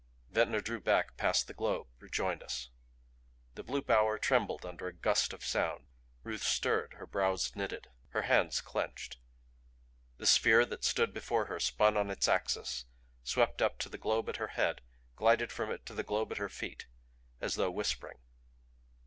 [0.31, 2.71] Ventnor drew back past the globe; rejoined us.
[3.53, 5.85] The blue bower trembled under a gust of sound.
[6.23, 9.19] Ruth stirred; her brows knitted; her hands clenched.
[10.17, 12.85] The sphere that stood before her spun on its axis,
[13.23, 14.81] swept up to the globe at her head,
[15.15, 16.87] glided from it to the globe at her feet
[17.39, 18.17] as though whispering.